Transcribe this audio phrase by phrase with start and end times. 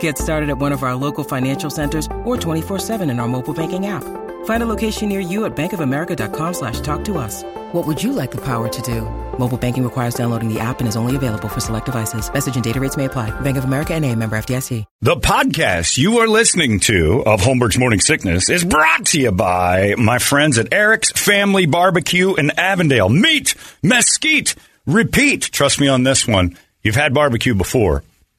[0.00, 3.86] Get started at one of our local financial centers or 24-7 in our mobile banking
[3.86, 4.02] app.
[4.46, 7.44] Find a location near you at bankofamerica.com slash talk to us.
[7.72, 9.02] What would you like the power to do?
[9.38, 12.32] Mobile banking requires downloading the app and is only available for select devices.
[12.32, 13.38] Message and data rates may apply.
[13.40, 14.84] Bank of America and a member FDIC.
[15.02, 19.94] The podcast you are listening to of Holmberg's Morning Sickness is brought to you by
[19.96, 23.08] my friends at Eric's Family Barbecue in Avondale.
[23.08, 24.54] Meat, mesquite,
[24.86, 25.42] repeat.
[25.42, 26.56] Trust me on this one.
[26.82, 28.04] You've had barbecue before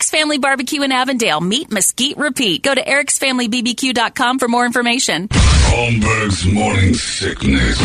[0.00, 1.42] Eric's Family Barbecue in Avondale.
[1.42, 2.62] Meat Mesquite Repeat.
[2.62, 5.28] Go to ericsfamilybbq.com for more information.
[5.28, 7.78] Holmberg's morning sickness.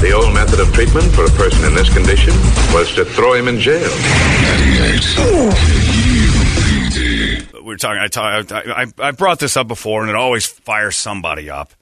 [0.00, 2.34] The old method of treatment for a person in this condition
[2.72, 3.90] was to throw him in jail.
[7.52, 8.00] We were talking.
[8.00, 11.72] I, talk, I, I, I brought this up before, and it always fires somebody up.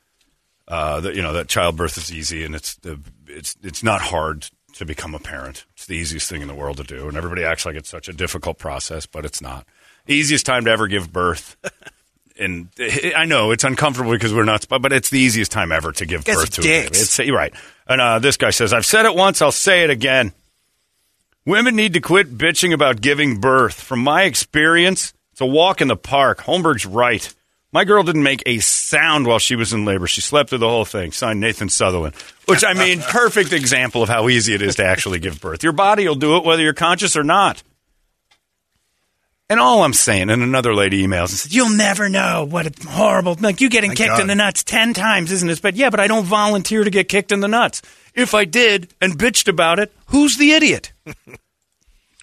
[0.66, 4.48] Uh, that you know that childbirth is easy, and it's the it's it's not hard
[4.78, 5.64] to become a parent.
[5.74, 8.08] It's the easiest thing in the world to do, and everybody acts like it's such
[8.08, 9.66] a difficult process, but it's not.
[10.06, 11.56] Easiest time to ever give birth.
[12.38, 12.68] and
[13.16, 16.24] I know it's uncomfortable because we're not, but it's the easiest time ever to give
[16.24, 16.88] birth to a baby.
[16.88, 17.52] It's you're right.
[17.86, 20.32] And uh, this guy says, "I've said it once, I'll say it again.
[21.44, 23.80] Women need to quit bitching about giving birth.
[23.80, 26.40] From my experience, it's a walk in the park.
[26.40, 27.34] Holmberg's right.
[27.78, 30.08] My girl didn't make a sound while she was in labor.
[30.08, 31.12] She slept through the whole thing.
[31.12, 32.16] Signed Nathan Sutherland.
[32.46, 35.62] Which, I mean, perfect example of how easy it is to actually give birth.
[35.62, 37.62] Your body will do it whether you're conscious or not.
[39.48, 42.88] And all I'm saying, and another lady emails and says, You'll never know what a
[42.88, 44.22] horrible, like you getting Thank kicked God.
[44.22, 45.62] in the nuts 10 times, isn't it?
[45.62, 47.80] But yeah, but I don't volunteer to get kicked in the nuts.
[48.12, 50.92] If I did and bitched about it, who's the idiot?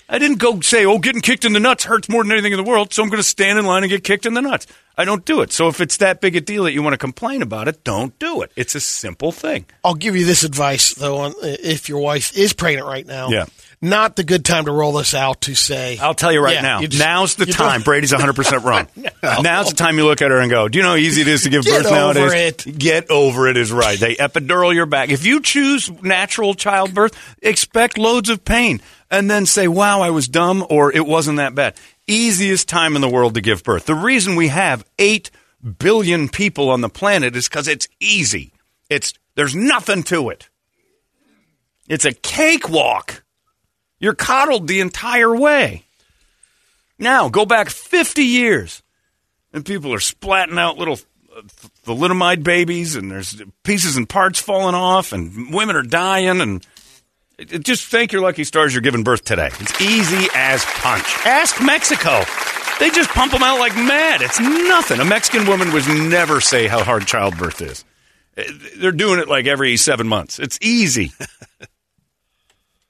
[0.07, 2.57] I didn't go say, oh, getting kicked in the nuts hurts more than anything in
[2.57, 4.67] the world, so I'm going to stand in line and get kicked in the nuts.
[4.97, 5.51] I don't do it.
[5.51, 8.17] So if it's that big a deal that you want to complain about it, don't
[8.19, 8.51] do it.
[8.55, 9.65] It's a simple thing.
[9.83, 13.29] I'll give you this advice though, on if your wife is pregnant right now.
[13.29, 13.45] Yeah.
[13.81, 15.97] Not the good time to roll this out to say.
[15.97, 16.79] I'll tell you right Yeah, now.
[16.79, 17.81] you just- Now's the time.
[17.81, 18.87] Brady's 100% wrong.
[19.43, 21.27] Now's the time you look at her and go, Do you know how easy it
[21.27, 22.23] is to give birth nowadays?
[22.23, 22.79] over it.
[22.79, 23.99] Get over it is right.
[23.99, 25.09] They epidural your back.
[25.09, 30.27] If you choose natural childbirth, expect loads of pain and then say, Wow, I was
[30.27, 31.75] dumb or it wasn't that bad.
[32.07, 33.85] Easiest time in the world to give birth.
[33.85, 35.31] The reason we have 8
[35.79, 38.51] billion people on the planet is because it's easy.
[38.89, 40.49] It's There's nothing to it.
[41.87, 43.23] It's a cakewalk.
[43.99, 45.83] You're coddled the entire way.
[46.97, 48.81] Now, go back 50 years,
[49.53, 50.99] and people are splatting out little
[51.35, 51.41] uh,
[51.85, 56.65] thalidomide babies, and there's pieces and parts falling off, and women are dying, and
[57.39, 59.49] just thank your lucky stars you're giving birth today.
[59.59, 61.03] It's easy as punch.
[61.25, 62.23] Ask Mexico.
[62.79, 64.21] They just pump them out like mad.
[64.21, 64.99] It's nothing.
[64.99, 67.85] A Mexican woman would never say how hard childbirth is.
[68.37, 68.43] Uh,
[68.77, 70.39] They're doing it like every seven months.
[70.39, 71.11] It's easy.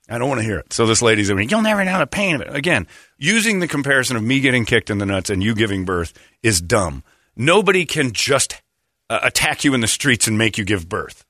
[0.08, 0.72] I don't want to hear it.
[0.74, 2.56] So this lady's like, you'll never know the pain of it.
[2.56, 6.14] Again, using the comparison of me getting kicked in the nuts and you giving birth
[6.44, 7.04] is dumb.
[7.36, 8.62] Nobody can just
[9.10, 11.26] uh, attack you in the streets and make you give birth.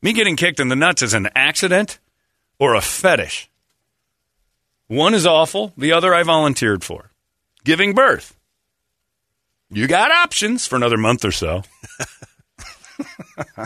[0.00, 1.98] Me getting kicked in the nuts is an accident
[2.60, 3.50] or a fetish.
[4.86, 7.10] One is awful, the other I volunteered for.
[7.64, 8.36] Giving birth.
[9.70, 11.62] You got options for another month or so.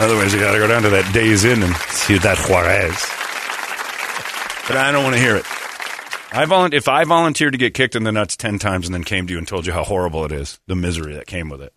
[0.00, 2.94] Otherwise, you got to go down to that Days Inn and see that Juarez.
[4.68, 5.44] But I don't want to hear it.
[6.30, 9.02] I volun- if I volunteered to get kicked in the nuts 10 times and then
[9.02, 11.62] came to you and told you how horrible it is, the misery that came with
[11.62, 11.72] it,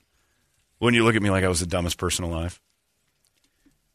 [0.80, 2.60] wouldn't you look at me like I was the dumbest person alive?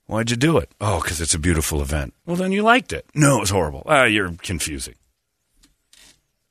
[0.06, 0.70] Why'd you do it?
[0.80, 2.14] Oh, because it's a beautiful event.
[2.26, 3.06] Well, then you liked it.
[3.14, 3.82] No, it was horrible.
[3.86, 4.94] Ah, you're confusing.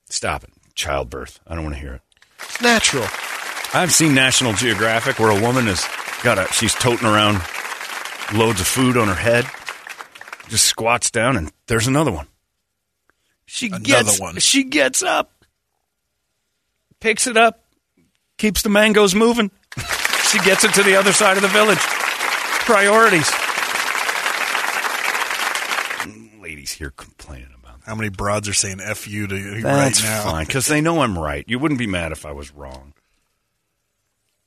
[0.09, 0.49] Stop it.
[0.75, 1.39] childbirth.
[1.47, 2.01] I don't want to hear it.
[2.41, 3.05] It's natural.
[3.73, 5.85] I've seen National Geographic where a woman has
[6.23, 7.41] got a she's toting around
[8.33, 9.45] loads of food on her head,
[10.49, 12.27] just squats down, and there's another one.
[13.45, 14.37] She Another gets one.
[14.39, 15.45] she gets up,
[16.99, 17.63] picks it up,
[18.37, 19.49] keeps the mangoes moving.
[20.29, 21.79] she gets it to the other side of the village.
[21.79, 23.29] Priorities.
[26.65, 27.85] Ladies here complaining about that.
[27.85, 30.23] How many broads are saying "f you" to you That's right now?
[30.23, 31.45] fine because they know I'm right.
[31.47, 32.93] You wouldn't be mad if I was wrong.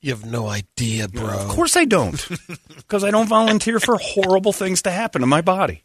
[0.01, 1.29] You have no idea, bro.
[1.29, 2.27] Of course I don't.
[2.75, 5.83] Because I don't volunteer for horrible things to happen to my body.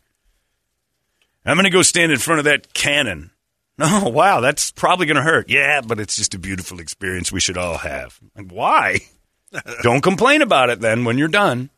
[1.44, 3.30] I'm going to go stand in front of that cannon.
[3.78, 5.50] Oh, wow, that's probably going to hurt.
[5.50, 8.18] Yeah, but it's just a beautiful experience we should all have.
[8.34, 9.00] Like, why?
[9.82, 11.68] don't complain about it then when you're done.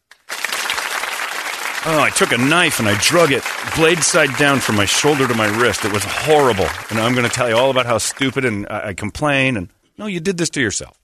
[1.89, 3.45] Oh, I took a knife and I drug it
[3.77, 5.85] blade side down from my shoulder to my wrist.
[5.85, 6.67] It was horrible.
[6.91, 9.57] And I'm going to tell you all about how stupid and I, I complain.
[9.57, 10.99] And no, you did this to yourself.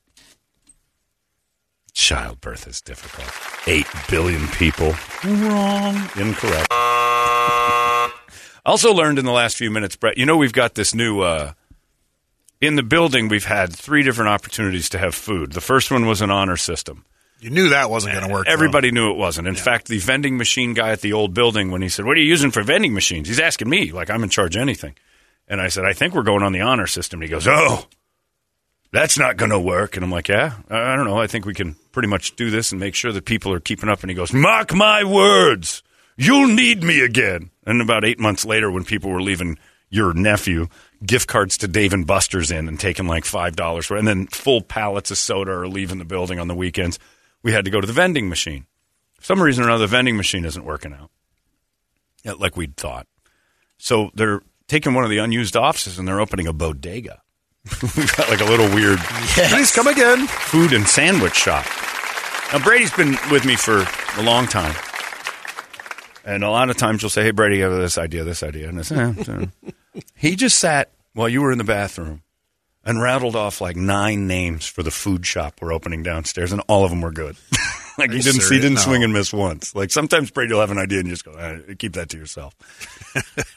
[1.93, 3.31] Childbirth is difficult.
[3.69, 4.95] Eight billion people.
[5.23, 5.95] Wrong.
[6.17, 6.67] Incorrect.
[8.67, 11.21] also learned in the last few minutes, Brett, you know, we've got this new.
[11.21, 11.53] Uh,
[12.61, 15.53] in the building, we've had three different opportunities to have food.
[15.53, 17.05] The first one was an honor system.
[17.43, 18.47] You knew that wasn't going to work.
[18.47, 18.53] though.
[18.53, 19.49] Everybody knew it wasn't.
[19.49, 22.21] In fact, the vending machine guy at the old building, when he said, What are
[22.21, 23.27] you using for vending machines?
[23.27, 24.95] He's asking me, like I'm in charge of anything.
[25.49, 27.21] And I said, I think we're going on the honor system.
[27.21, 27.87] And he goes, Oh,
[28.93, 29.97] that's not going to work.
[29.97, 31.19] And I'm like, Yeah, I don't know.
[31.19, 33.89] I think we can pretty much do this and make sure that people are keeping
[33.89, 34.03] up.
[34.03, 35.83] And he goes, Mark my words,
[36.17, 37.51] you'll need me again.
[37.67, 39.59] And about eight months later, when people were leaving
[39.91, 40.69] your nephew
[41.05, 44.63] gift cards to Dave and Buster's in and taking like $5 for and then full
[44.63, 46.99] pallets of soda are leaving the building on the weekends,
[47.43, 48.67] we had to go to the vending machine.
[49.15, 51.11] For some reason or another, the vending machine isn't working out
[52.39, 53.07] like we'd thought.
[53.79, 57.21] So they're taking one of the unused offices and they're opening a bodega.
[57.83, 60.27] We've got like a little weird Please come again.
[60.27, 61.65] food and sandwich shop.
[62.53, 63.87] Now Brady's been with me for
[64.19, 64.75] a long time,
[66.25, 68.69] and a lot of times you'll say, "Hey Brady, I have this idea, this idea,"
[68.69, 72.23] and "Eh, eh." he just sat while you were in the bathroom
[72.85, 76.85] and rattled off like nine names for the food shop we're opening downstairs, and all
[76.85, 77.37] of them were good.
[77.99, 78.81] like he didn't, he didn't No.
[78.81, 79.75] swing and miss once.
[79.75, 82.17] Like sometimes Brady will have an idea and you just go, eh, "Keep that to
[82.19, 82.55] yourself."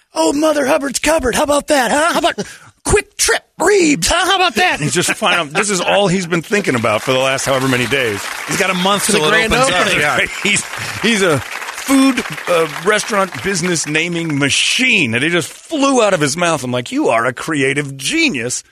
[0.13, 1.35] oh, Mother Hubbard's cupboard.
[1.35, 1.91] How about that?
[1.91, 2.13] Huh?
[2.13, 2.45] How about
[2.83, 4.07] Quick Trip Reeves?
[4.07, 4.25] Huh?
[4.25, 4.79] How about that?
[4.81, 5.49] He's just fine.
[5.49, 8.21] This is all he's been thinking about for the last however many days.
[8.47, 9.81] He's got a month till it grand opens up.
[9.81, 9.99] opening.
[10.01, 10.19] Yeah.
[10.43, 10.63] he's
[11.01, 16.35] he's a food uh, restaurant business naming machine, and it just flew out of his
[16.35, 16.63] mouth.
[16.63, 18.63] I'm like, you are a creative genius.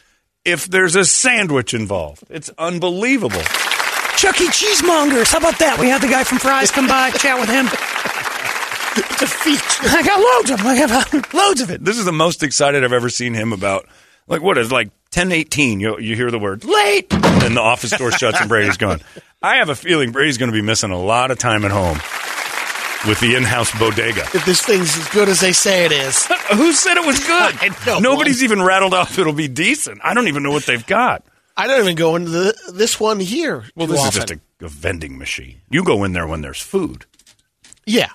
[0.45, 3.41] If there's a sandwich involved, it's unbelievable.
[4.17, 4.47] Chuck E.
[4.47, 5.31] Cheesemongers.
[5.31, 5.77] How about that?
[5.79, 7.65] We had the guy from Fry's come by, chat with him.
[9.09, 9.87] It's a feature.
[9.87, 10.67] I got loads of them.
[10.67, 11.83] I have loads of it.
[11.83, 13.87] This is the most excited I've ever seen him about.
[14.27, 15.79] Like what is like ten eighteen?
[15.79, 18.99] You you hear the word late, and the office door shuts and Brady's gone.
[19.41, 21.99] I have a feeling Brady's going to be missing a lot of time at home
[23.07, 24.21] with the in-house bodega.
[24.33, 26.25] If this thing's as good as they say it is.
[26.53, 27.19] Who said it was
[27.87, 28.01] good?
[28.01, 29.99] Nobody's even rattled off it'll be decent.
[30.03, 31.25] I don't even know what they've got.
[31.55, 33.65] I don't even go into the, this one here.
[33.75, 34.07] Well, this often.
[34.09, 35.61] is just a, a vending machine.
[35.69, 37.05] You go in there when there's food.
[37.85, 38.07] yeah.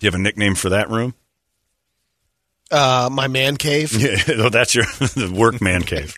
[0.00, 1.14] Do you have a nickname for that room?
[2.70, 3.92] Uh, my man cave.
[4.00, 6.14] Yeah, oh, that's your the work man cave.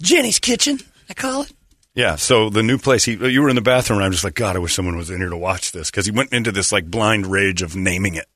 [0.00, 0.78] Jenny's Kitchen,
[1.08, 1.52] I call it.
[1.94, 4.34] Yeah, so the new place, he, you were in the bathroom, and I'm just like,
[4.34, 6.70] God, I wish someone was in here to watch this because he went into this
[6.70, 8.26] like blind rage of naming it.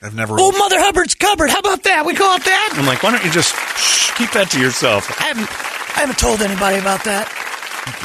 [0.00, 0.34] I've never.
[0.38, 1.50] Oh, Mother Hubbard's cupboard.
[1.50, 2.04] How about that?
[2.06, 2.74] We call it that.
[2.76, 5.08] I'm like, why don't you just shh, keep that to yourself?
[5.20, 5.48] I haven't,
[5.96, 7.28] I haven't told anybody about that.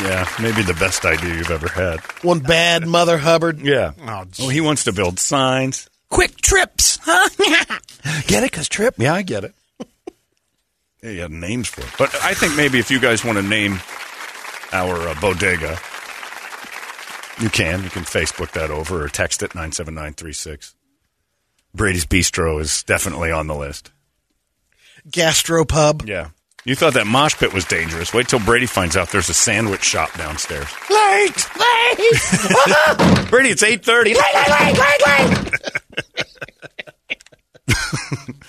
[0.01, 1.99] Yeah, maybe the best idea you've ever had.
[2.23, 3.59] One bad Mother Hubbard.
[3.59, 3.91] Yeah.
[4.01, 5.87] Oh, Oh, he wants to build signs.
[6.09, 7.29] Quick trips, huh?
[8.27, 8.51] Get it?
[8.51, 8.95] Cause trip.
[8.97, 9.53] Yeah, I get it.
[11.03, 11.89] yeah, you have names for it.
[11.99, 13.79] But I think maybe if you guys want to name
[14.71, 15.77] our uh, bodega,
[17.39, 17.83] you can.
[17.83, 20.75] You can Facebook that over or text it 97936.
[21.73, 23.91] Brady's Bistro is definitely on the list.
[25.09, 26.07] Gastropub.
[26.07, 26.29] Yeah.
[26.65, 28.13] You thought that mosh pit was dangerous.
[28.13, 30.67] Wait till Brady finds out there's a sandwich shop downstairs.
[30.89, 31.97] Late, late.
[33.29, 34.05] Brady, it's 8.30.
[34.05, 35.53] late, late, late, late.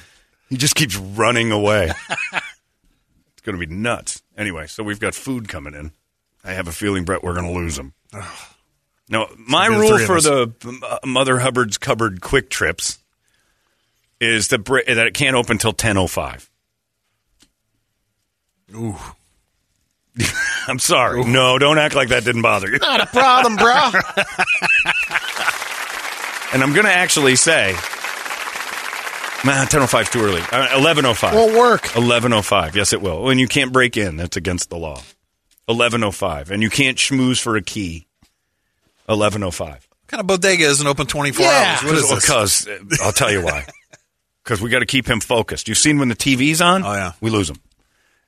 [0.49, 1.93] He just keeps running away.
[2.33, 4.23] it's going to be nuts.
[4.37, 5.93] Anyway, so we've got food coming in.
[6.49, 7.93] I have a feeling, Brett, we're going to lose them.
[9.11, 10.53] No, my rule for the
[11.05, 12.99] Mother Hubbard's cupboard quick trips
[14.21, 16.51] is that that it can't open until ten oh five.
[18.75, 18.97] Ooh.
[20.69, 21.25] I'm sorry.
[21.25, 22.79] No, don't act like that didn't bother you.
[22.79, 23.91] Not a problem, bro.
[26.51, 27.73] And I'm going to actually say
[29.45, 30.41] Nah, 10.05 is too early.
[30.41, 31.35] Uh, 11.05.
[31.35, 31.83] Won't work.
[31.83, 32.75] 11.05.
[32.75, 33.29] Yes, it will.
[33.29, 34.17] And you can't break in.
[34.17, 35.01] That's against the law.
[35.69, 36.51] 11.05.
[36.51, 38.07] And you can't schmooze for a key.
[39.09, 39.61] 11.05.
[39.61, 41.77] What kind of bodega isn't open 24 Yeah.
[41.81, 41.85] hours?
[41.85, 42.21] What is this?
[42.25, 43.67] Because uh, I'll tell you why.
[44.45, 45.69] Because we got to keep him focused.
[45.69, 46.83] You've seen when the TV's on?
[46.83, 47.13] Oh, yeah.
[47.21, 47.59] We lose him.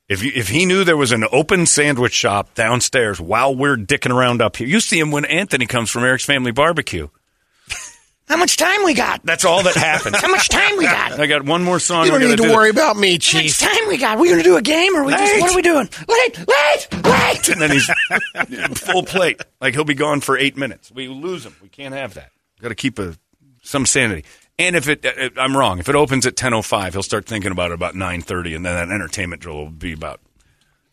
[0.06, 4.14] If you, if he knew there was an open sandwich shop downstairs while we're dicking
[4.14, 7.08] around up here, you see him when Anthony comes from Eric's Family Barbecue.
[8.30, 9.22] How much time we got?
[9.24, 10.16] That's all that happens.
[10.20, 11.18] How much time we got?
[11.18, 12.04] I got one more song.
[12.04, 12.54] You don't need gotta do.
[12.54, 13.58] worry about me, Chief.
[13.58, 14.18] How much time we got?
[14.20, 15.88] We gonna do a game or we just what are we doing?
[16.08, 17.48] Wait, wait, wait.
[17.48, 17.90] And then he's
[18.78, 19.40] full plate.
[19.60, 20.92] Like he'll be gone for eight minutes.
[20.92, 21.56] We lose him.
[21.60, 22.30] We can't have that.
[22.60, 23.16] Got to keep a
[23.62, 24.24] some sanity.
[24.60, 27.72] And if it, uh, I'm wrong, if it opens at 10:05, he'll start thinking about
[27.72, 30.20] it about 9:30, and then that entertainment drill will be about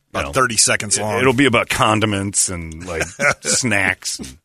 [0.10, 1.20] About know, 30 seconds long.
[1.20, 3.04] It'll be about condiments and like
[3.42, 4.18] snacks.
[4.18, 4.40] And,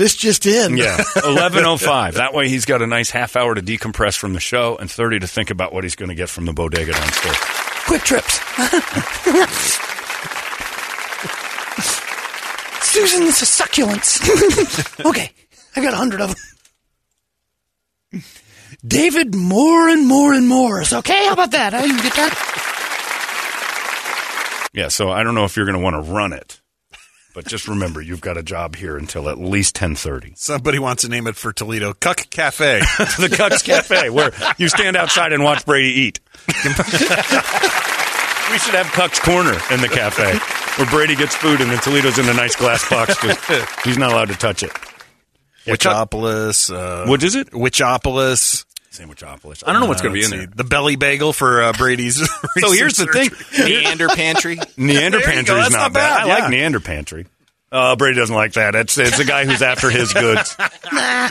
[0.00, 0.78] This just in.
[0.78, 2.14] yeah, 11:05.
[2.14, 5.18] That way he's got a nice half hour to decompress from the show and 30
[5.18, 7.36] to think about what he's going to get from the bodega downstairs.
[7.84, 8.40] Quick trips.
[12.82, 15.04] Susan, this is succulents.
[15.06, 15.32] okay,
[15.76, 16.34] I've got a hundred of
[18.10, 18.22] them.
[18.82, 20.82] David, more and more and more.
[20.90, 21.74] Okay, how about that?
[21.74, 21.84] Huh?
[21.84, 22.34] You get that?
[24.72, 26.59] Yeah, so I don't know if you're going to want to run it,
[27.34, 30.36] but just remember you've got a job here until at least 10:30.
[30.38, 31.92] Somebody wants to name it for Toledo.
[31.94, 32.80] Cuck Cafe.
[32.80, 36.20] the Cucks Cafe, where you stand outside and watch Brady eat.
[36.46, 36.52] we
[38.58, 40.36] should have Cucks Corner in the cafe,
[40.76, 43.16] where Brady gets food and then Toledo's in a nice glass box.
[43.16, 43.36] 'cause
[43.84, 44.72] He's not allowed to touch it.
[45.66, 46.74] Yeah, Cuck- Witchopolis.
[46.74, 47.50] Uh, What is it?
[47.52, 48.64] Witchopolis.
[48.92, 49.62] Sandwichopolis.
[49.66, 50.52] I don't know what's going to be in let's there.
[50.56, 52.16] The belly bagel for uh, Brady's.
[52.60, 53.30] So here's the thing:
[53.64, 54.56] Neander Pantry.
[54.76, 55.32] Neander There you go.
[55.32, 56.18] Pantry's That's not, not bad.
[56.18, 56.38] bad, I yeah.
[56.42, 57.26] like Neander Pantry.
[57.72, 58.74] Uh, Brady doesn't like that.
[58.74, 60.56] It's it's a guy who's after his goods.
[60.92, 61.30] Nah,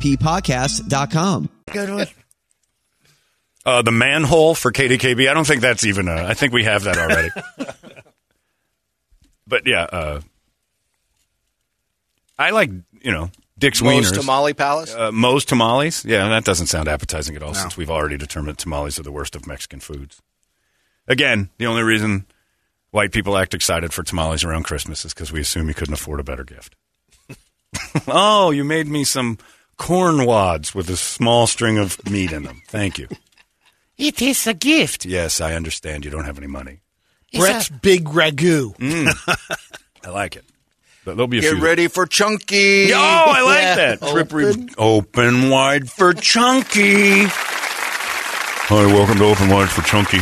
[0.01, 1.49] UAPpodcast.com.
[1.71, 2.07] good one.
[3.63, 5.29] Uh, the manhole for KDKB.
[5.29, 6.07] I don't think that's even.
[6.07, 7.29] A, I think we have that already.
[9.47, 10.21] but yeah, uh,
[12.39, 12.71] I like
[13.03, 13.29] you know
[13.59, 14.19] Dick's Moe's Wieners.
[14.19, 14.95] Tamale Palace.
[14.95, 16.03] Uh, Moe's tamales.
[16.03, 17.53] Yeah, that doesn't sound appetizing at all.
[17.53, 20.21] Since we've already determined tamales are the worst of Mexican foods.
[21.07, 22.25] Again, the only reason
[22.89, 26.19] white people act excited for tamales around Christmas is because we assume you couldn't afford
[26.19, 26.75] a better gift.
[28.07, 29.37] oh, you made me some
[29.85, 32.61] corn wads with a small string of meat in them.
[32.67, 33.07] Thank you.
[33.97, 35.05] It is a gift.
[35.05, 36.79] Yes, I understand you don't have any money.
[37.35, 38.75] Brett's big ragu.
[38.77, 39.13] Mm.
[40.05, 40.43] I like it.
[41.05, 41.63] But there'll be a Get few.
[41.63, 42.91] ready for Chunky.
[42.93, 43.75] Oh, I like Yeah.
[43.75, 44.01] that.
[44.11, 44.69] Trip re- Open.
[44.79, 47.25] open wide for Chunky.
[47.27, 50.21] Hi, welcome to Open Wide for Chunky.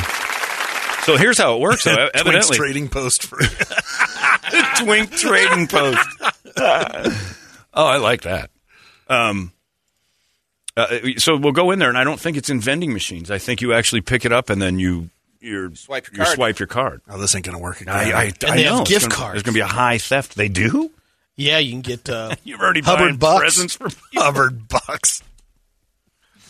[1.06, 1.84] So here's how it works.
[1.84, 3.38] So Twink's evidently, trading post for
[4.78, 6.00] Twink Trading Post.
[6.58, 7.12] oh,
[7.74, 8.50] I like that.
[9.10, 9.52] Um,
[10.78, 10.88] uh,
[11.18, 13.30] so we'll go in there, and I don't think it's in vending machines.
[13.32, 15.10] I think you actually pick it up, and then you
[15.42, 16.36] you Swipe your you card.
[16.36, 17.02] swipe your card.
[17.10, 17.94] Oh, this ain't gonna work again.
[17.94, 19.34] I, I, And I they know have It's gift gonna- cards.
[19.34, 20.36] There's going to be a high theft.
[20.36, 20.92] They do.
[21.38, 23.42] Yeah, you can get uh, You've already Hubbard buying bucks.
[23.56, 25.24] presents for Hubbard box.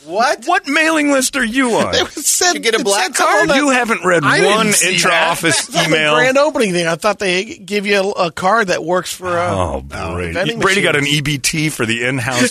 [0.05, 0.45] What?
[0.45, 1.93] What mailing list are you on?
[1.95, 3.49] It said, you get a black card?
[3.49, 5.87] you haven't read I one see intra-office that.
[5.87, 6.15] Email.
[6.15, 6.87] Grand opening thing.
[6.87, 9.27] I thought they give you a, a card that works for.
[9.27, 10.33] Uh, Oh, Brady.
[10.33, 11.03] vending Brady got an.
[11.05, 12.49] EBT for the in-house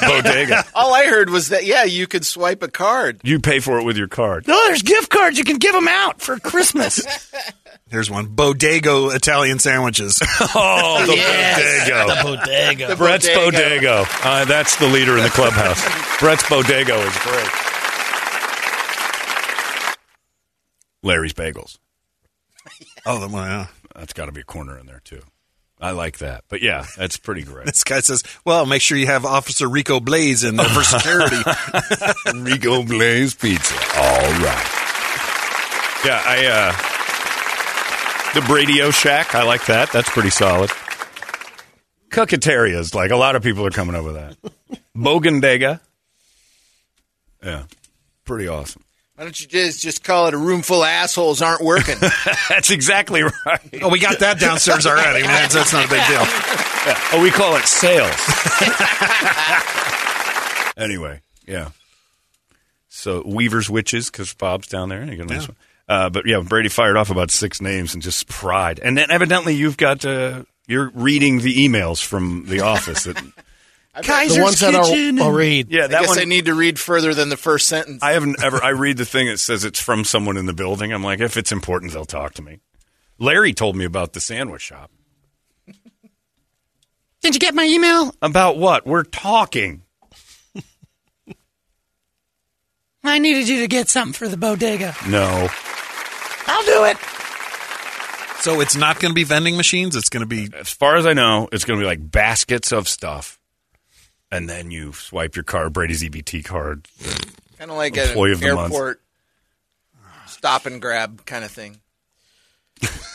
[0.02, 0.64] bodega.
[0.74, 3.20] All I heard was that yeah, you could swipe a card.
[3.24, 4.46] You pay for it with your card.
[4.46, 5.38] No, there's gift cards.
[5.38, 7.00] You can give them out for Christmas.
[7.92, 8.26] Here's one.
[8.34, 10.18] Bodego Italian sandwiches.
[10.54, 12.06] Oh, the Yes, bodega.
[12.06, 12.22] the
[12.86, 12.96] bodega.
[12.96, 14.04] Brett's Bodega.
[14.04, 14.24] Bodego.
[14.24, 15.80] Uh, that's the leader in the clubhouse.
[16.20, 17.50] Brett's Bodego is great.
[21.02, 21.78] Larry's Bagels.
[23.06, 23.46] oh, the one.
[23.48, 23.66] Yeah.
[23.94, 25.20] That's got to be a corner in there, too.
[25.80, 26.44] I like that.
[26.48, 27.66] But yeah, that's pretty great.
[27.66, 31.36] This guy says, "Well, make sure you have Officer Rico Blaze in there for security."
[32.34, 33.74] Rico Blaze Pizza.
[33.96, 34.68] All right.
[36.04, 36.72] Yeah, I uh
[38.34, 39.92] the Bradio Shack, I like that.
[39.92, 40.70] That's pretty solid.
[42.10, 44.36] Cucatarias, like a lot of people are coming up with that.
[44.96, 45.80] Bogandega.
[47.42, 47.64] Yeah.
[48.24, 48.84] Pretty awesome.
[49.16, 51.96] Why don't you just just call it a room full of assholes aren't working?
[52.48, 53.60] That's exactly right.
[53.82, 55.22] oh, we got that downstairs already.
[55.22, 56.22] Man, that's, that's not a big deal.
[56.22, 56.98] Yeah.
[57.12, 58.10] Oh, we call it sales.
[60.76, 61.70] anyway, yeah.
[62.88, 65.00] So Weaver's Witches, because Bob's down there.
[65.00, 65.56] And you got a nice one.
[65.88, 68.78] Uh, but yeah, Brady fired off about six names and just pride.
[68.78, 73.04] And then evidently you've got uh, you're reading the emails from the office.
[73.04, 73.16] That,
[73.94, 75.70] the ones that I'll, I'll read.
[75.70, 76.18] yeah, I that guess one.
[76.20, 78.02] I need to read further than the first sentence.
[78.02, 78.62] I haven't ever.
[78.62, 80.92] I read the thing that says it's from someone in the building.
[80.92, 82.60] I'm like, if it's important, they'll talk to me.
[83.18, 84.90] Larry told me about the sandwich shop.
[87.22, 88.14] Did you get my email?
[88.20, 88.84] About what?
[88.84, 89.82] We're talking.
[93.04, 94.94] I needed you to get something for the bodega.
[95.08, 95.48] No.
[96.46, 96.96] I'll do it.
[98.40, 99.94] So it's not going to be vending machines.
[99.96, 102.72] It's going to be As far as I know, it's going to be like baskets
[102.72, 103.38] of stuff.
[104.30, 106.88] And then you swipe your card, Brady's EBT card.
[107.58, 108.72] kind of like Employee an of the month.
[108.72, 109.00] airport
[110.26, 111.78] stop and grab kind of thing.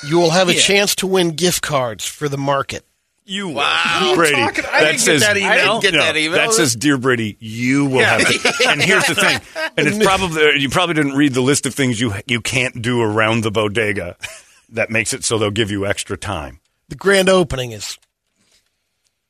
[0.08, 0.62] You will have a Yeah.
[0.62, 2.86] chance to win gift cards for the market.
[3.29, 4.13] You Wow.
[4.15, 4.36] Brady.
[4.36, 5.51] Talking- I didn't get that email.
[5.51, 6.38] I didn't get no, that email.
[6.38, 9.41] That says, "Dear Brady, you will have." To, and here's the thing,
[9.77, 13.01] and it's probably you probably didn't read the list of things you you can't do
[13.01, 14.15] around the bodega.
[14.69, 16.62] That makes it so they'll give you extra time.
[16.89, 17.98] The grand opening is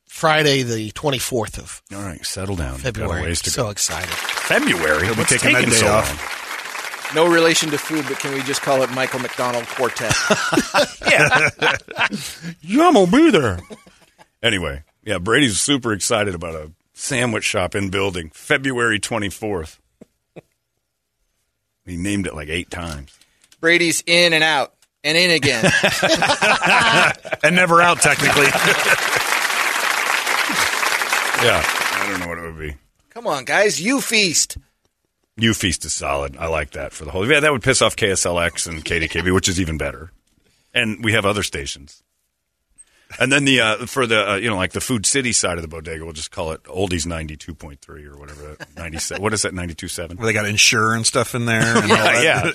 [0.06, 2.74] Friday, the 24th of All right, settle down.
[2.74, 3.22] You've got a February.
[3.22, 4.10] ways to so excited.
[4.10, 5.04] February.
[5.06, 6.08] He'll be What's taking that day so off.
[6.08, 6.47] long?
[7.14, 10.14] No relation to food, but can we just call it Michael McDonald Quartet?
[12.62, 13.58] Yeah, I'm gonna be there.
[14.42, 19.78] Anyway, yeah, Brady's super excited about a sandwich shop in building February 24th.
[21.86, 23.16] He named it like eight times.
[23.60, 25.64] Brady's in and out and in again.
[27.42, 28.46] and never out technically.
[31.42, 32.74] Yeah, I don't know what it would be.
[33.10, 34.58] Come on, guys, you feast.
[35.38, 36.36] You feast is solid.
[36.36, 37.28] I like that for the whole.
[37.28, 40.10] Yeah, that would piss off KSLX and KDKB, which is even better.
[40.74, 42.02] And we have other stations.
[43.18, 45.62] And then the uh, for the uh, you know like the Food City side of
[45.62, 49.22] the bodega, we'll just call it Oldies ninety two point three or whatever ninety seven.
[49.22, 50.18] What is that ninety two seven?
[50.18, 51.62] Where they got insure and stuff in there.
[51.62, 52.42] And all that yeah.
[52.44, 52.54] And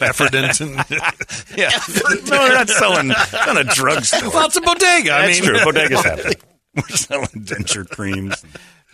[1.57, 1.69] Yeah,
[2.29, 4.29] no, we're not selling not a drugstore.
[4.29, 5.13] well, it's a bodega.
[5.13, 5.57] I That's mean, true.
[5.59, 6.33] Bodegas happen.
[6.75, 8.45] We're selling denture creams.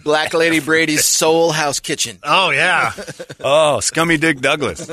[0.03, 2.19] Black Lady Brady's Soul House Kitchen.
[2.23, 2.93] Oh yeah.
[3.41, 4.89] Oh, Scummy Dick Douglas.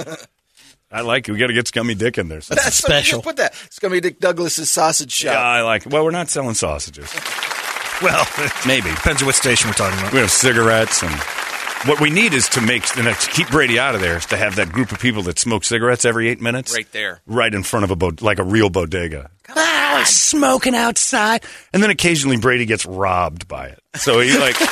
[0.90, 1.32] I like it.
[1.32, 2.40] We got to get Scummy Dick in there.
[2.40, 3.18] So- That's special.
[3.18, 5.40] just Put that Scummy Dick Douglas's sausage yeah, shop.
[5.42, 5.92] I like it.
[5.92, 7.12] Well, we're not selling sausages.
[8.02, 8.26] Well,
[8.66, 8.90] Maybe.
[8.90, 10.12] depends on what station we're talking about.
[10.12, 11.10] We have cigarettes, and
[11.88, 14.36] what we need is to make and to keep Brady out of there is to
[14.36, 17.22] have that group of people that smoke cigarettes every eight minutes, Right there.
[17.26, 19.30] right in front of a bod- like a real bodega,
[20.06, 21.44] Smoking outside.
[21.72, 23.80] and then occasionally Brady gets robbed by it.
[23.96, 24.56] So he like.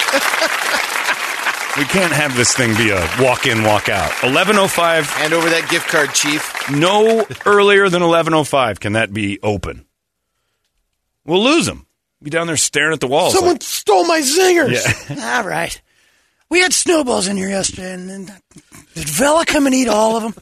[1.77, 4.12] We can't have this thing be a walk in, walk out.
[4.23, 5.07] Eleven oh five.
[5.11, 6.70] Hand over that gift card, Chief.
[6.70, 9.85] No earlier than eleven oh five can that be open.
[11.25, 11.88] We'll lose them.
[12.23, 13.33] Be down there staring at the walls.
[13.33, 14.85] Someone like- stole my zingers.
[15.11, 15.37] yeah.
[15.38, 15.83] All right.
[16.49, 18.27] We had snowballs in here yesterday, and then
[18.94, 20.35] did Vela come and eat all of them?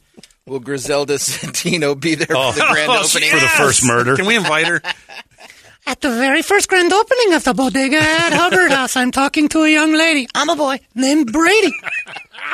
[0.47, 2.53] Will Griselda Santino be there Oh.
[2.53, 3.31] for the oh, grand Oh, opening?
[3.31, 4.17] For the first murder.
[4.17, 4.81] Can we invite her?
[5.87, 9.63] At the very first grand opening of the bodega at Hubbard House, I'm talking to
[9.65, 10.29] a young lady.
[10.33, 11.73] I'm a boy named Brady.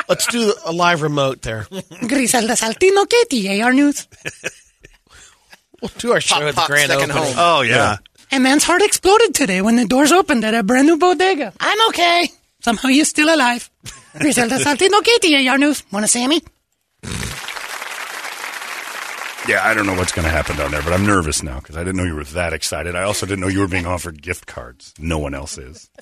[0.07, 1.67] Let's do a live remote there.
[2.07, 4.07] Griselda Saltino, KTAR News.
[5.79, 7.15] We'll do our show Pop, at the pop, grand opening.
[7.15, 7.35] home.
[7.37, 7.97] Oh yeah.
[8.31, 11.53] A man's heart exploded today when the doors opened at a brand new bodega.
[11.59, 12.29] I'm okay.
[12.61, 13.69] Somehow you're still alive.
[14.17, 15.83] Griselda Saltino, KTAR News.
[15.91, 16.41] Want to see me?
[19.49, 21.75] Yeah, I don't know what's going to happen down there, but I'm nervous now because
[21.75, 22.95] I didn't know you were that excited.
[22.95, 24.93] I also didn't know you were being offered gift cards.
[24.99, 25.89] No one else is.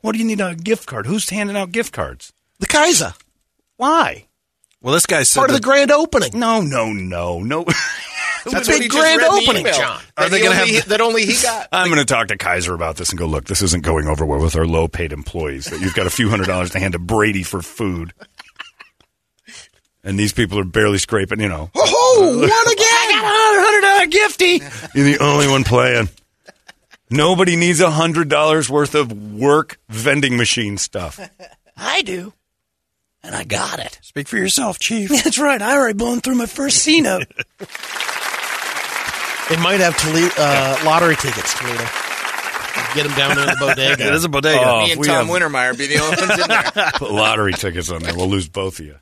[0.00, 1.04] What do you need a gift card?
[1.06, 2.32] Who's handing out gift cards?
[2.60, 3.12] The Kaiser.
[3.76, 4.24] Why?
[4.80, 6.30] Well, this guy said Part of the that- grand opening.
[6.38, 7.64] No, no, no, no.
[8.46, 9.74] That's a big grand read in the opening, email.
[9.74, 10.00] John.
[10.16, 11.68] Are That they gonna have the- that only he got?
[11.72, 14.24] I'm going to talk to Kaiser about this and go, look, this isn't going over
[14.24, 15.66] well with our low paid employees.
[15.66, 18.14] That you've got a few hundred dollars to hand to Brady for food.
[20.04, 21.70] And these people are barely scraping, you know.
[21.76, 22.86] Oh, one again.
[22.90, 24.20] I got a $100
[24.60, 24.94] gifty.
[24.94, 26.08] You're the only one playing.
[27.10, 31.20] Nobody needs a hundred dollars worth of work vending machine stuff.
[31.76, 32.32] I do.
[33.22, 33.98] And I got it.
[34.02, 35.08] Speak for yourself, Chief.
[35.22, 35.60] That's right.
[35.62, 37.26] I already blown through my first C note.
[39.48, 41.84] They might have Toledo, uh, lottery tickets, Toledo.
[42.94, 44.06] Get them down there in the bodega.
[44.08, 44.62] It is a bodega.
[44.64, 46.90] Oh, Me and we Tom have- Wintermeyer be the only ones in there.
[46.94, 48.14] Put lottery tickets on there.
[48.16, 48.96] We'll lose both of you.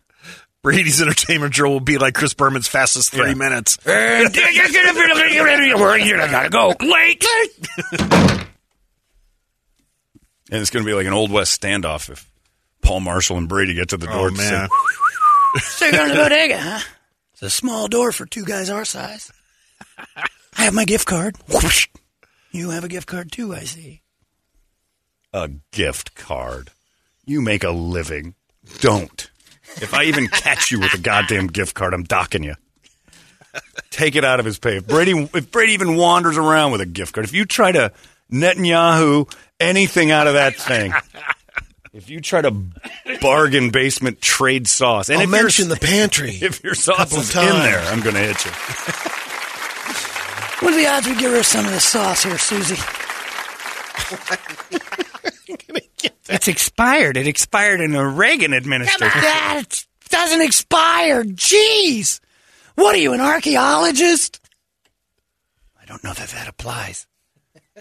[0.62, 3.34] Brady's entertainment drill will be like Chris Berman's fastest three Yeah.
[3.34, 3.78] minutes.
[3.86, 4.32] And
[6.30, 7.24] gotta go late.
[10.50, 12.28] and it's going to be like an old west standoff if
[12.82, 14.26] Paul Marshall and Brady get to the door.
[14.26, 14.68] Oh to man.
[14.68, 16.80] say, So you're going to the bodega, huh?
[17.34, 19.32] It's a small door for two guys our size.
[20.16, 21.36] I have my gift card.
[22.52, 24.02] You have a gift card too, I see.
[25.32, 26.70] a gift card.
[27.24, 28.34] You make a living.
[28.80, 29.30] Don't.
[29.76, 32.54] If I even catch you with a goddamn gift card, I'm docking you.
[33.90, 34.76] Take it out of his pay.
[34.76, 37.92] If Brady, if Brady even wanders around with a gift card, if you try to
[38.30, 40.92] Netanyahu anything out of that thing,
[41.92, 42.54] if you try to
[43.20, 46.30] bargain basement trade sauce, and I'll if mention the pantry.
[46.30, 47.64] if your sauce couple is of in times.
[47.64, 48.52] there, I'm going to hit you.
[50.60, 52.76] What are the odds we give her some of this sauce here, Susie?
[56.30, 57.16] It's expired.
[57.16, 59.20] It expired in the Reagan administration.
[59.20, 61.24] That it doesn't expire.
[61.24, 62.20] Jeez.
[62.76, 64.40] What are you, an archaeologist?
[65.80, 67.06] I don't know that that applies.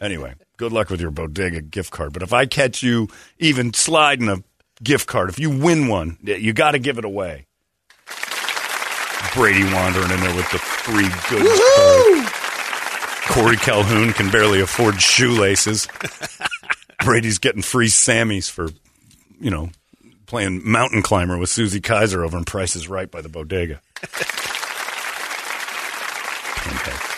[0.01, 2.11] Anyway, good luck with your bodega gift card.
[2.11, 3.07] But if I catch you
[3.37, 4.43] even sliding a
[4.81, 7.45] gift card, if you win one, you got to give it away.
[9.35, 12.33] Brady wandering in there with the free goods card.
[13.29, 15.87] Corey Calhoun can barely afford shoelaces.
[17.05, 18.69] Brady's getting free Sammys for,
[19.39, 19.69] you know,
[20.25, 23.81] playing mountain climber with Susie Kaiser over in Price is Right by the bodega.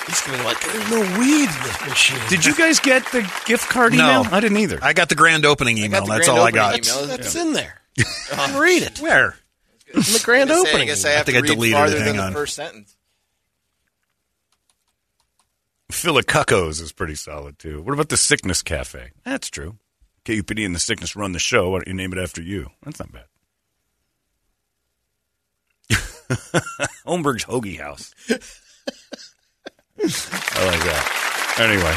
[0.08, 2.20] He's gonna be like, there's no weed in this machine.
[2.28, 4.08] Did you guys get the gift card email?
[4.08, 4.20] No.
[4.22, 4.34] email?
[4.36, 4.80] I didn't either.
[4.82, 6.06] I got the grand opening email.
[6.06, 6.78] That's all I got.
[6.86, 7.08] email.
[7.08, 7.80] That's in there.
[8.58, 9.00] Read it.
[9.00, 9.36] Where?
[9.94, 10.82] In the grand I opening.
[10.82, 12.00] I guess I I have think to I read deleted farther it.
[12.00, 12.34] than Hang the on.
[12.34, 12.96] first sentence.
[15.92, 17.82] Philicuckos is pretty solid too.
[17.82, 19.12] What about the Sickness Cafe?
[19.24, 19.78] That's true.
[20.26, 21.70] KUPD and the Sickness run the show.
[21.70, 22.70] Why don't you name it after you?
[22.84, 23.26] That's not bad.
[27.06, 28.14] Holmberg's Hoagie House.
[30.00, 31.58] I like that.
[31.60, 31.96] Anyway,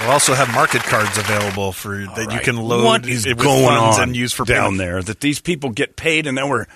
[0.00, 4.02] We'll also have market cards available for that you can load What is going on
[4.02, 4.78] and use for down payment.
[4.78, 6.66] there that these people get paid and then we're.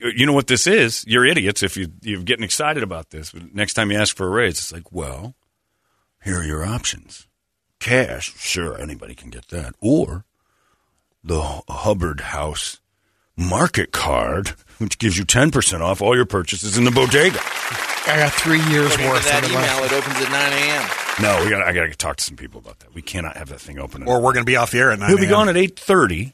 [0.00, 1.04] You know what this is?
[1.06, 3.32] You're idiots if you you're getting excited about this.
[3.32, 5.34] But next time you ask for a raise, it's like, well,
[6.24, 7.26] here are your options:
[7.80, 10.24] cash, sure, anybody can get that, or
[11.22, 12.80] the Hubbard House
[13.36, 14.48] Market Card,
[14.78, 17.40] which gives you ten percent off all your purchases in the bodega.
[18.08, 19.92] I got three years According to worth that email, it.
[19.92, 20.90] it opens at 9 a.m.
[21.20, 21.62] No, we got.
[21.62, 22.94] I got to talk to some people about that.
[22.94, 24.04] We cannot have that thing open.
[24.04, 25.78] Or we're going to be off the air at 9 He'll be gone at eight
[25.78, 26.32] thirty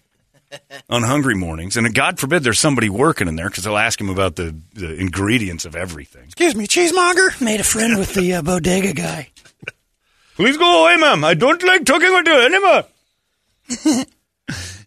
[0.88, 4.08] on hungry mornings, and God forbid there's somebody working in there because they'll ask him
[4.08, 6.24] about the, the ingredients of everything.
[6.24, 7.40] Excuse me, cheesemonger?
[7.40, 9.28] Made a friend with the uh, bodega guy.
[10.36, 11.24] Please go away, ma'am.
[11.24, 14.04] I don't like talking with you anymore.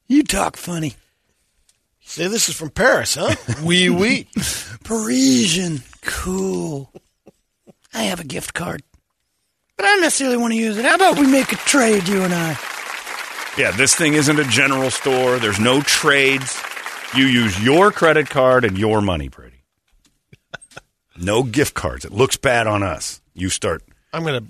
[0.07, 0.95] You talk funny.
[2.01, 3.35] Say this is from Paris, huh?
[3.63, 4.27] Wee wee.
[4.83, 5.83] Parisian.
[6.01, 6.89] Cool.
[7.93, 8.83] I have a gift card.
[9.75, 10.85] But I don't necessarily want to use it.
[10.85, 12.57] How about we make a trade, you and I?
[13.57, 15.39] Yeah, this thing isn't a general store.
[15.39, 16.61] There's no trades.
[17.15, 19.63] You use your credit card and your money, Brady.
[21.17, 22.05] No gift cards.
[22.05, 23.21] It looks bad on us.
[23.33, 23.81] You start
[24.13, 24.43] I'm gonna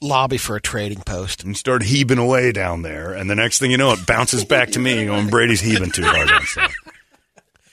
[0.00, 1.44] lobby for a trading post.
[1.44, 4.70] and start heaving away down there, and the next thing you know, it bounces back
[4.70, 6.74] to me going, Brady's heaving too hard on stuff.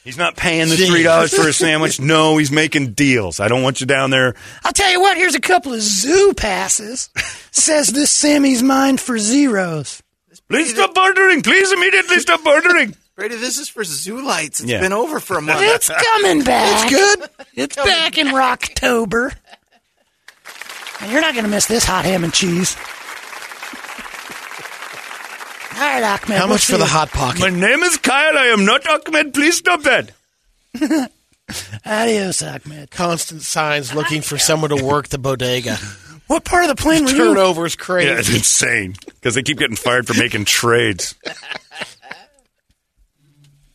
[0.04, 2.00] He's not paying the three dollars for a sandwich.
[2.00, 3.40] No, he's making deals.
[3.40, 4.34] I don't want you down there.
[4.64, 7.10] I'll tell you what, here's a couple of zoo passes.
[7.52, 10.02] Says this Sammy's mine for zeros.
[10.52, 11.42] Please stop bartering.
[11.42, 12.96] Please immediately stop bartering.
[13.16, 14.60] Brady, this is for zoo lights.
[14.62, 14.80] It's Yeah.
[14.82, 15.60] been over for a month.
[15.62, 16.92] It's coming back.
[16.92, 17.30] It's good.
[17.56, 19.34] It's back in Rocktober.
[21.02, 22.76] And you're not going to miss this hot ham and cheese.
[25.74, 26.38] All right, Ahmed.
[26.38, 26.90] How we'll much see for the you.
[26.92, 27.40] hot pocket?
[27.42, 28.38] My name is Kyle.
[28.38, 29.34] I am not Ahmed.
[29.34, 30.12] Please stop that.
[31.86, 32.92] Adios, Ahmed.
[32.92, 35.78] Constant signs looking for someone to work the bodega.
[36.32, 37.18] What part of the plane were you?
[37.18, 38.08] Turnover is crazy.
[38.08, 41.14] Yeah, it's insane because they keep getting fired for making trades.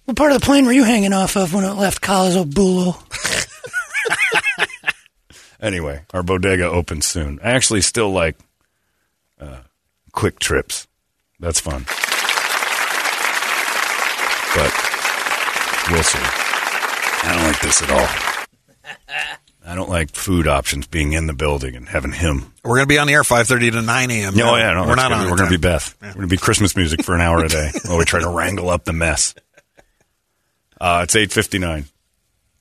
[0.06, 2.96] What part of the plane were you hanging off of when it left Bulo?
[5.60, 7.40] Anyway, our bodega opens soon.
[7.42, 8.36] I actually still like
[9.40, 9.62] uh,
[10.12, 10.86] quick trips.
[11.40, 11.86] That's fun.
[14.54, 14.72] But
[15.90, 16.20] we'll see.
[16.22, 19.36] I don't like this at all.
[19.66, 22.52] I don't like food options being in the building and having him.
[22.62, 24.34] We're going to be on the air 5.30 to 9 a.m.
[24.36, 25.20] No, yeah, no, we're not gonna on.
[25.22, 25.72] be- at We're going to be time.
[25.72, 25.94] Beth.
[26.00, 28.28] We're going to be Christmas music for an hour a day while we try to
[28.28, 29.34] wrangle up the mess.
[30.78, 31.86] Uh, it's eight fifty nine.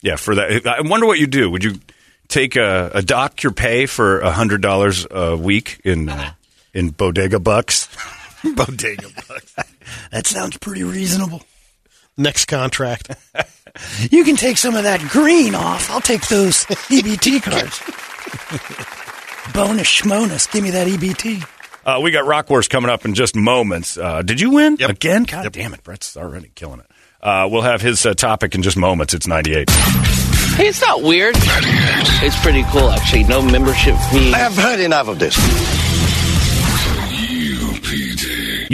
[0.02, 0.66] Yeah, for that.
[0.66, 1.52] I wonder what you do.
[1.52, 1.82] Would you
[2.30, 6.32] take a, a dock your pay for a hundred dollars a week in uh,
[6.74, 7.90] in bodega bucks?
[8.56, 9.56] Bodega bucks.
[10.14, 11.42] That sounds pretty reasonable.
[12.16, 13.10] Next contract.
[14.12, 15.90] You can take some of that green off.
[15.92, 17.80] I'll take those EBT cards.
[19.54, 20.52] Bonus schmonus.
[20.52, 21.48] Give me that EBT.
[21.86, 23.98] Uh, we got Rock Wars coming up in just moments.
[23.98, 25.24] Uh, did you win again?
[25.24, 26.88] God damn it, Brett's already killing it.
[27.22, 29.14] Uh, we'll have his uh, topic in just moments.
[29.14, 29.70] It's ninety eight.
[29.70, 31.36] Hey, it's not weird.
[31.38, 33.24] It's pretty cool, actually.
[33.24, 34.34] No membership fee.
[34.34, 35.36] I have heard enough of this.